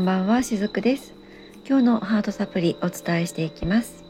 [0.00, 1.12] んばんはしずくです。
[1.68, 4.02] 今日のハートサプリお伝えしていきます。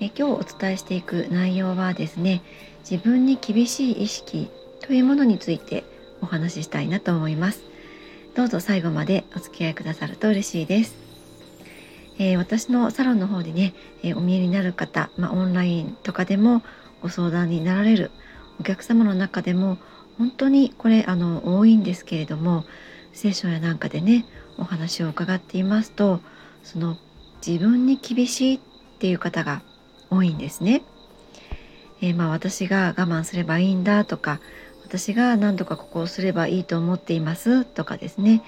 [0.00, 2.42] え今日お伝えしていく内容はですね
[2.80, 4.50] 自分に厳しい意識
[4.80, 5.84] というものについて
[6.20, 7.60] お話ししたいなと思います。
[8.34, 10.94] どうぞ最後までお付き合いくださると嬉しいです、
[12.18, 16.62] えー、私のサロンの方でね、えー、お見えになる方、まあ、オンラインとかでも
[17.00, 18.10] ご相談になられる
[18.60, 19.78] お客様の中でも
[20.18, 22.64] 本当にこれあの多いんですけれども
[23.14, 24.26] 聖書やなんかでね
[24.58, 26.20] お話を伺っていますと
[26.62, 26.96] その
[27.46, 28.60] 自分に厳しいっ
[28.98, 29.62] ていう方が
[30.10, 30.82] 多いんですね。
[32.00, 34.40] えー、まあ私が我慢すればいいんだとか
[34.84, 38.42] 私が何とかここをすればいいと思っていますとかですね、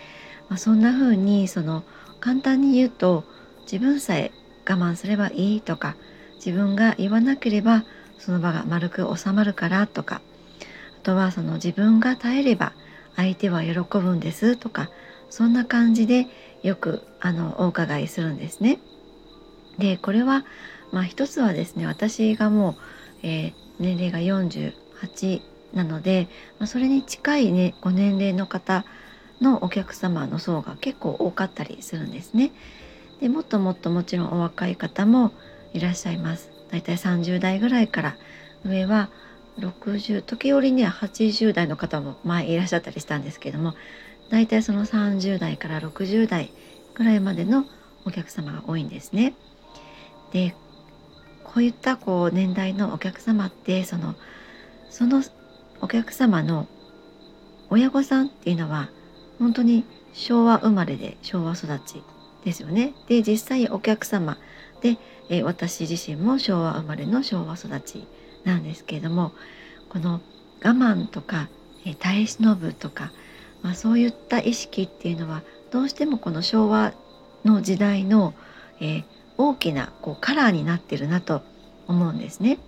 [0.48, 1.82] まあ、そんな風にその
[2.20, 3.24] 簡単に言うと
[3.62, 4.32] 自分さえ
[4.68, 5.96] 我慢すればいいとか
[6.36, 7.84] 自分が言わなければ
[8.18, 10.20] その場が丸く収まるからとか
[11.00, 12.72] あとはその自分が耐えれば
[13.16, 14.90] 相手は喜ぶんですとか
[15.30, 16.26] そんな感じで
[16.62, 18.78] よくあのお伺いするんですね。
[19.78, 20.44] でこれは
[20.92, 22.74] まあ一つはですね私がもう、
[23.22, 25.40] えー、年齢が48
[25.74, 28.84] なので、まあ、それに近い、ね、ご年齢の方
[29.40, 32.52] のお客様の層が結構多かったりするんですね。
[33.20, 35.32] でもっともっともちろんお若い方も
[35.72, 36.50] いらっしゃいます。
[36.70, 38.16] だいたい30代ぐらいから
[38.64, 39.10] 上は
[39.58, 43.74] 60時折には80代の方も前いらっしゃったりしたんですけども
[44.30, 46.50] 大体その30代から60代
[46.94, 47.64] ぐらいまでの
[48.04, 49.34] お客様が多いんですね。
[50.32, 50.54] で
[51.44, 54.14] こういったこう年代のお客様ってその
[54.90, 55.22] その
[55.80, 56.66] お客様の
[57.70, 58.90] 親御さんっていうのは
[59.38, 62.02] 本当に昭和生まれで昭和育ち
[62.44, 62.94] ですよね。
[63.06, 64.38] で実際お客様
[64.80, 64.96] で、
[65.28, 68.06] え私自身も昭和生まれの昭和育ち
[68.44, 69.32] なんですけれども
[69.88, 70.20] この
[70.62, 71.48] 我慢とか、
[71.84, 73.12] え耐え忍ぶとか
[73.62, 76.94] まあ、そういった意識っていうのはどうしてもこの昭和
[77.44, 78.34] の時代の、
[78.80, 79.04] えー、
[79.36, 81.42] 大きなこうカラーになってるなと
[81.86, 82.58] 思うんですね。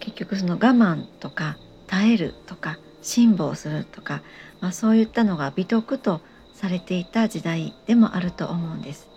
[0.00, 4.22] 結局その我慢とか耐えるとか辛抱するとか、
[4.60, 6.20] まあ、そういったのが美徳と
[6.54, 9.08] されていた時代でもあると思うんです。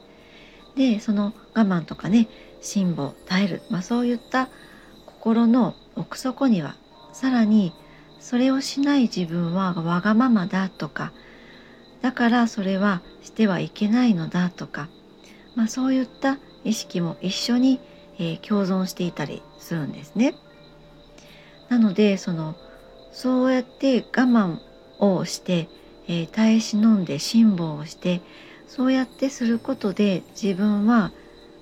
[0.75, 2.27] でその我慢とかね
[2.61, 4.49] 辛抱耐える、まあ、そういった
[5.05, 6.75] 心の奥底には
[7.13, 7.73] さらに
[8.21, 11.11] それをしない自分はわがままだとか
[12.01, 14.87] だからそれはしてはいけないのだとか、
[15.55, 17.79] まあ、そういった意識も一緒に、
[18.17, 20.35] えー、共存していたりするんですね。
[21.69, 22.55] なのでその
[23.11, 24.59] そうやって我慢
[24.99, 25.67] をして、
[26.07, 28.21] えー、耐え忍んで辛抱をして
[28.67, 31.11] そうやってすることで自分は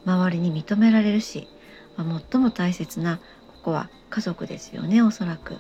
[0.06, 1.48] 周りに認められるし、
[1.96, 3.24] まあ、最も大切なこ
[3.64, 5.58] こは家族ですよねおそらく。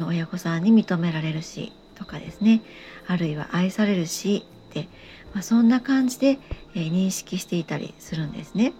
[0.00, 2.62] の親御さんに認められるしとかですね
[3.06, 4.88] あるいは愛されるしって、
[5.32, 6.38] まあ、そんな感じで、
[6.74, 8.72] えー、認識していたりするんですね。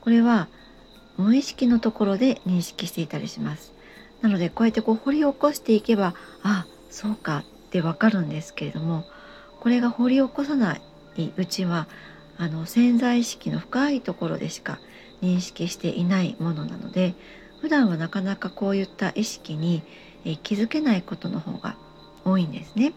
[0.00, 0.48] これは
[1.16, 3.72] 無意識のところで認識していたりします。
[4.22, 9.04] なのでこうやってこう掘り起こしていけばあそうかってわかるんですけれども
[9.60, 10.76] これが掘り起こさな
[11.16, 11.86] いうちは
[12.36, 14.78] あの潜在意識の深いところでしか
[15.22, 17.14] 認識していないものなので
[17.60, 19.82] 普段はなかなかこういった意識に
[20.28, 21.76] え気づけないことの方が
[22.24, 22.92] 多いんですね。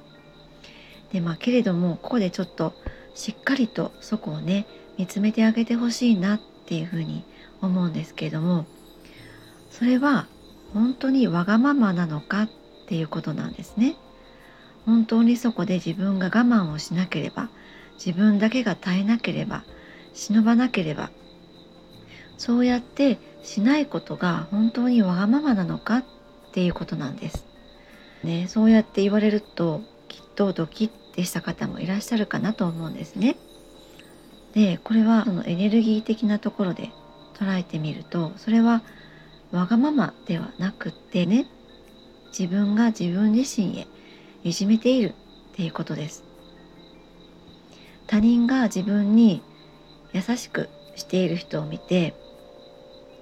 [1.14, 2.74] でまあけれどもここでちょっと
[3.16, 4.66] しっかりとそこをね
[4.98, 7.24] 見つめてあげてほしいなっていうふうに
[7.62, 8.66] 思うんですけれども
[9.70, 10.28] それは
[10.74, 12.50] 本当にわがままなのかっ
[12.88, 13.96] ていうことなんですね。
[14.86, 17.50] 本当にそこで自分が我慢をしなければ
[18.04, 19.64] 自分だけが耐えなければ
[20.14, 21.12] 忍ばなければ
[22.38, 26.06] そうやってしないことが本当にわがままなのかっ
[26.52, 27.46] っていうことなんです。
[28.24, 33.38] ね、そうやって言われるときっとドキッてした方もいらっしゃるかなと思うんですね。
[34.54, 36.92] でこれはそのエネルギー的なところで
[37.36, 38.84] 捉えてみるとそれは
[39.52, 41.48] わがままではなくってね
[42.38, 43.88] 自分が自分自身へ
[44.44, 45.14] いじめている
[45.54, 46.24] っていうことです。
[48.08, 49.42] 他人が自分に
[50.12, 50.68] 優しく
[50.98, 52.14] している人を見て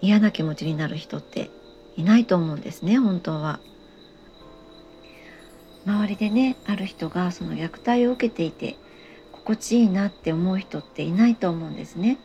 [0.01, 1.51] 嫌な気持ちになる人って
[1.99, 3.59] いないと思うんですね本当は。
[5.85, 8.77] 周りでねある人がその虐待を受けていて
[9.33, 12.17] 心地いいなって思う人っていないと思うんですね。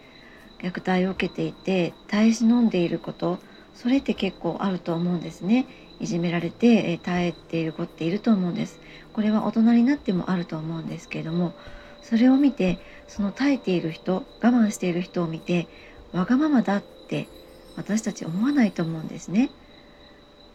[0.61, 3.41] 虐待を受けていて耐え忍んでいること
[3.75, 5.67] それって結構あると思うんですね。
[5.99, 8.79] いじめられて耐えている子っていると思うんです。
[9.12, 11.53] これは大人になってもあると思うんですけれども
[12.03, 12.79] それを見て
[13.09, 15.67] その耐えている人我慢している人を見て
[16.12, 17.29] わがままだって
[17.77, 19.50] 私たち思わないと思うんですね。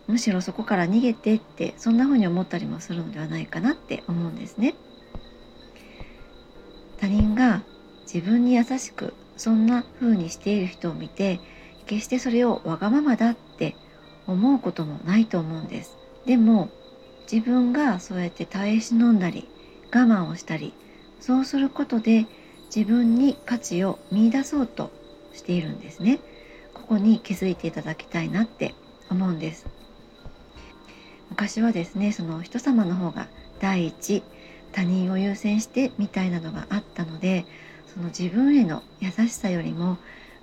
[0.10, 4.74] むしろそこから逃げてってそんな風に思ったりもするのではないかなって思うんですね。
[6.98, 7.62] 他人が
[8.12, 11.40] 自分に優しくそんな風にしている人を見て
[11.86, 13.76] 決してそれをわがままだって
[14.26, 15.96] 思うこともないと思うんです。
[16.26, 16.70] でも
[17.32, 19.48] 自分がそうやって耐え忍んだり
[19.94, 20.74] 我慢をしたり
[21.20, 22.26] そうすることで
[22.76, 24.90] 自分に価値を見出そうと
[25.34, 26.20] しているんですね。
[26.74, 28.74] ここに気づいていただきたいなって
[29.12, 29.68] 思うんです。
[31.30, 33.28] 昔はですねその人様の方が
[33.60, 34.24] 第一
[34.72, 37.46] 他人を優先してみたいなのがあったので
[37.94, 39.98] その自分への優しさよりも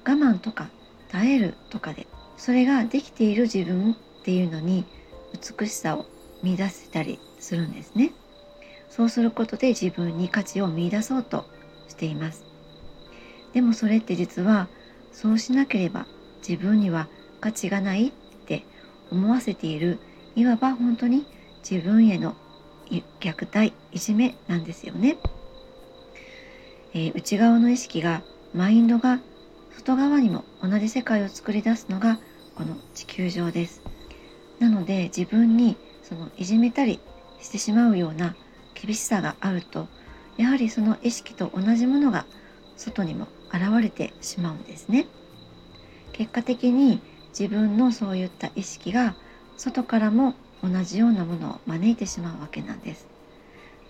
[0.04, 0.68] 我慢とか
[1.08, 2.06] 耐えるとかで
[2.36, 4.84] それができている自分っていうのに
[5.58, 6.06] 美しさを
[6.42, 8.12] 見出せたりするんですね。
[8.88, 11.44] そうすることで自分に価値を見出そうと
[11.88, 12.44] しています。
[13.52, 14.68] でもそれって実は
[15.12, 16.06] そうしなければ
[16.46, 17.08] 自分には
[17.40, 18.12] 価値がないっ
[18.46, 18.64] て
[19.10, 19.98] 思わせている
[20.36, 21.26] いわば本当に
[21.68, 22.36] 自分への
[23.20, 25.16] 虐待いじめなんですよね、
[26.92, 28.22] えー、内側の意識が
[28.54, 29.20] マインドが
[29.74, 32.20] 外側にも同じ世界を作り出すのが
[32.54, 33.82] この地球上です。
[34.58, 37.00] なので自分にそのいじめたり
[37.40, 38.34] してしまうような
[38.74, 39.88] 厳しさがあると
[40.38, 42.24] やはりその意識と同じものが
[42.76, 45.06] 外にも現れてしまうんですね。
[46.12, 47.00] 結果的に
[47.38, 49.14] 自分のそういった意識が
[49.56, 53.06] 外からも同じようなものを招いてしまうわけなんです。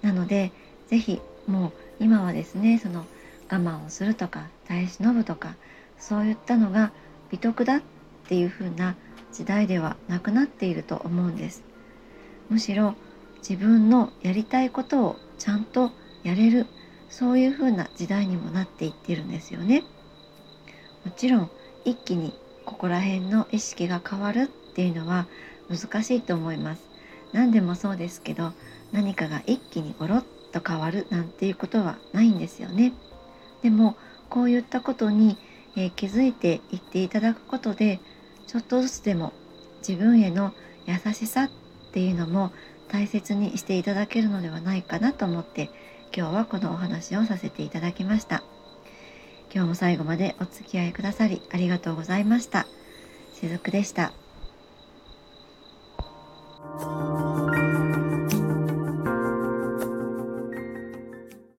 [0.02, 0.52] なので
[0.88, 1.68] 是非も
[2.00, 3.06] う今はですねその
[3.50, 5.54] 我慢をするとか耐え忍ぶとか
[5.98, 6.92] そういったのが
[7.30, 7.82] 美徳だっ
[8.28, 8.96] ていう風な
[9.32, 11.62] 時代ではなくなっていると思うんです。
[12.48, 12.94] むしろ
[13.38, 15.92] 自分のやりたいことをちゃんと
[16.22, 16.66] やれる
[17.08, 19.84] そういう風な時代にもなっていってるんですよね。
[21.04, 21.50] もちろん
[21.84, 22.34] 一気に
[22.64, 25.28] ここら辺の意識が変わるっていうのは
[25.68, 26.82] 難しいと思います。
[27.32, 28.52] 何でもそうですけど
[28.92, 32.92] 何かが一気にゴロッと変わるなんていうことはないんですよね。
[33.62, 33.96] でも
[34.28, 35.38] こういったことに、
[35.76, 38.00] えー、気づいていっていただくことで
[38.46, 39.32] ちょっとずつでも
[39.86, 40.52] 自分への
[40.86, 41.50] 優しさっ
[41.92, 42.52] ていうのも
[42.88, 45.70] 大切にしていただけるのではないかなと思って
[46.16, 48.42] 今日はこのお話をさせていただきました。
[49.54, 52.66] 今日も最後までお付き合いくださりありがとうございました。
[53.34, 54.25] しずくでした。
[56.78, 57.15] Bye.